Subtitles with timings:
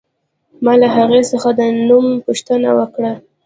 [0.63, 3.13] ما له هغې څخه د نوم پوښتنه وکړه